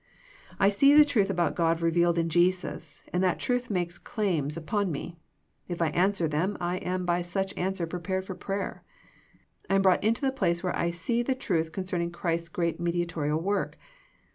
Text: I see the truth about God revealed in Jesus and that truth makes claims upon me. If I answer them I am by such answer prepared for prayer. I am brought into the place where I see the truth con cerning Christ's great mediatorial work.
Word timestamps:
I 0.59 0.69
see 0.69 0.95
the 0.97 1.05
truth 1.05 1.29
about 1.29 1.53
God 1.55 1.79
revealed 1.79 2.17
in 2.17 2.27
Jesus 2.27 3.03
and 3.13 3.23
that 3.23 3.37
truth 3.37 3.69
makes 3.69 3.99
claims 3.99 4.57
upon 4.57 4.91
me. 4.91 5.19
If 5.67 5.79
I 5.79 5.89
answer 5.89 6.27
them 6.27 6.57
I 6.59 6.77
am 6.77 7.05
by 7.05 7.21
such 7.21 7.55
answer 7.55 7.85
prepared 7.85 8.25
for 8.25 8.33
prayer. 8.33 8.83
I 9.69 9.75
am 9.75 9.83
brought 9.83 10.03
into 10.03 10.21
the 10.21 10.31
place 10.31 10.63
where 10.63 10.75
I 10.75 10.89
see 10.89 11.21
the 11.21 11.35
truth 11.35 11.71
con 11.71 11.83
cerning 11.83 12.11
Christ's 12.11 12.49
great 12.49 12.79
mediatorial 12.79 13.39
work. 13.39 13.77